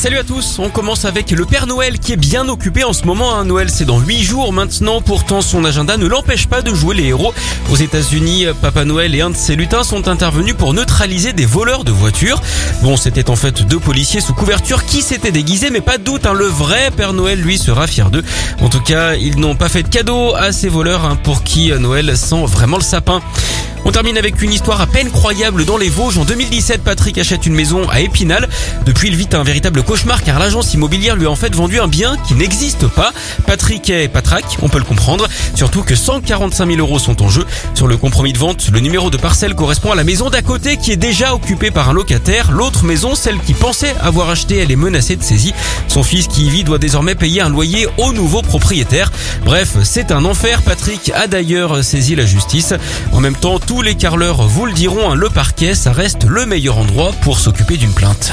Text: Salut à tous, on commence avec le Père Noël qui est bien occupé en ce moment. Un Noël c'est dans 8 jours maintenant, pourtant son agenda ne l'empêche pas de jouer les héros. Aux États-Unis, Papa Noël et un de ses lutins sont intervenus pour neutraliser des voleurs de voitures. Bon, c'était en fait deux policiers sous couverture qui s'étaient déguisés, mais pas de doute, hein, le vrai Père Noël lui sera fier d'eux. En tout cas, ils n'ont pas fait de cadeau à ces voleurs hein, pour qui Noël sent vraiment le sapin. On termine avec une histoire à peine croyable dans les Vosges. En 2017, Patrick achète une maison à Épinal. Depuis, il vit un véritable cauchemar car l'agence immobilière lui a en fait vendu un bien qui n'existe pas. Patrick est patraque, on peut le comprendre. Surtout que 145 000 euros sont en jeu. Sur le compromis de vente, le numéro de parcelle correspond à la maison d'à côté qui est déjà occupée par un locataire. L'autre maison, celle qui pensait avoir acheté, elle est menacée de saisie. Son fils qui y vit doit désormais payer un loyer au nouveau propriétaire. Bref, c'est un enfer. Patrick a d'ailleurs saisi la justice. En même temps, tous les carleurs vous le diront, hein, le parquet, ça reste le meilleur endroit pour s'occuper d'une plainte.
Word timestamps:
Salut 0.00 0.16
à 0.16 0.24
tous, 0.24 0.58
on 0.58 0.70
commence 0.70 1.04
avec 1.04 1.30
le 1.30 1.44
Père 1.44 1.66
Noël 1.66 1.98
qui 1.98 2.14
est 2.14 2.16
bien 2.16 2.48
occupé 2.48 2.84
en 2.84 2.94
ce 2.94 3.04
moment. 3.04 3.34
Un 3.34 3.44
Noël 3.44 3.68
c'est 3.68 3.84
dans 3.84 3.98
8 3.98 4.22
jours 4.22 4.50
maintenant, 4.50 5.02
pourtant 5.02 5.42
son 5.42 5.62
agenda 5.62 5.98
ne 5.98 6.06
l'empêche 6.06 6.46
pas 6.46 6.62
de 6.62 6.72
jouer 6.72 6.94
les 6.94 7.08
héros. 7.08 7.34
Aux 7.70 7.76
États-Unis, 7.76 8.46
Papa 8.62 8.86
Noël 8.86 9.14
et 9.14 9.20
un 9.20 9.28
de 9.28 9.36
ses 9.36 9.56
lutins 9.56 9.84
sont 9.84 10.08
intervenus 10.08 10.54
pour 10.56 10.72
neutraliser 10.72 11.34
des 11.34 11.44
voleurs 11.44 11.84
de 11.84 11.92
voitures. 11.92 12.40
Bon, 12.82 12.96
c'était 12.96 13.28
en 13.28 13.36
fait 13.36 13.60
deux 13.68 13.78
policiers 13.78 14.22
sous 14.22 14.32
couverture 14.32 14.86
qui 14.86 15.02
s'étaient 15.02 15.32
déguisés, 15.32 15.68
mais 15.68 15.82
pas 15.82 15.98
de 15.98 16.02
doute, 16.02 16.24
hein, 16.24 16.32
le 16.32 16.46
vrai 16.46 16.90
Père 16.96 17.12
Noël 17.12 17.38
lui 17.38 17.58
sera 17.58 17.86
fier 17.86 18.10
d'eux. 18.10 18.24
En 18.62 18.70
tout 18.70 18.80
cas, 18.80 19.16
ils 19.16 19.38
n'ont 19.38 19.54
pas 19.54 19.68
fait 19.68 19.82
de 19.82 19.88
cadeau 19.88 20.34
à 20.34 20.52
ces 20.52 20.70
voleurs 20.70 21.04
hein, 21.04 21.18
pour 21.22 21.44
qui 21.44 21.72
Noël 21.72 22.16
sent 22.16 22.46
vraiment 22.46 22.78
le 22.78 22.82
sapin. 22.82 23.20
On 23.86 23.92
termine 23.92 24.18
avec 24.18 24.42
une 24.42 24.52
histoire 24.52 24.80
à 24.80 24.86
peine 24.86 25.10
croyable 25.10 25.64
dans 25.64 25.78
les 25.78 25.88
Vosges. 25.88 26.18
En 26.18 26.24
2017, 26.24 26.82
Patrick 26.82 27.16
achète 27.18 27.46
une 27.46 27.54
maison 27.54 27.88
à 27.88 28.00
Épinal. 28.00 28.48
Depuis, 28.84 29.08
il 29.08 29.16
vit 29.16 29.28
un 29.32 29.42
véritable 29.42 29.82
cauchemar 29.82 30.22
car 30.22 30.38
l'agence 30.38 30.74
immobilière 30.74 31.16
lui 31.16 31.26
a 31.26 31.30
en 31.30 31.36
fait 31.36 31.54
vendu 31.54 31.80
un 31.80 31.88
bien 31.88 32.16
qui 32.28 32.34
n'existe 32.34 32.86
pas. 32.88 33.12
Patrick 33.46 33.88
est 33.88 34.08
patraque, 34.08 34.58
on 34.62 34.68
peut 34.68 34.78
le 34.78 34.84
comprendre. 34.84 35.26
Surtout 35.54 35.82
que 35.82 35.94
145 35.94 36.66
000 36.66 36.78
euros 36.78 36.98
sont 36.98 37.22
en 37.22 37.30
jeu. 37.30 37.46
Sur 37.74 37.86
le 37.86 37.96
compromis 37.96 38.32
de 38.32 38.38
vente, 38.38 38.68
le 38.70 38.80
numéro 38.80 39.08
de 39.08 39.16
parcelle 39.16 39.54
correspond 39.54 39.92
à 39.92 39.94
la 39.94 40.04
maison 40.04 40.28
d'à 40.28 40.42
côté 40.42 40.76
qui 40.76 40.92
est 40.92 40.96
déjà 40.96 41.34
occupée 41.34 41.70
par 41.70 41.88
un 41.88 41.94
locataire. 41.94 42.52
L'autre 42.52 42.84
maison, 42.84 43.14
celle 43.14 43.38
qui 43.40 43.54
pensait 43.54 43.94
avoir 44.02 44.28
acheté, 44.28 44.58
elle 44.58 44.70
est 44.70 44.76
menacée 44.76 45.16
de 45.16 45.22
saisie. 45.22 45.54
Son 45.88 46.02
fils 46.02 46.26
qui 46.28 46.46
y 46.46 46.50
vit 46.50 46.64
doit 46.64 46.78
désormais 46.78 47.14
payer 47.14 47.40
un 47.40 47.48
loyer 47.48 47.88
au 47.96 48.12
nouveau 48.12 48.42
propriétaire. 48.42 49.10
Bref, 49.44 49.76
c'est 49.84 50.12
un 50.12 50.24
enfer. 50.26 50.62
Patrick 50.62 51.10
a 51.14 51.26
d'ailleurs 51.26 51.82
saisi 51.82 52.14
la 52.14 52.26
justice. 52.26 52.74
En 53.12 53.20
même 53.20 53.36
temps, 53.36 53.58
tous 53.70 53.82
les 53.82 53.94
carleurs 53.94 54.48
vous 54.48 54.66
le 54.66 54.72
diront, 54.72 55.12
hein, 55.12 55.14
le 55.14 55.30
parquet, 55.30 55.74
ça 55.74 55.92
reste 55.92 56.24
le 56.24 56.44
meilleur 56.44 56.76
endroit 56.76 57.12
pour 57.22 57.38
s'occuper 57.38 57.76
d'une 57.76 57.92
plainte. 57.92 58.32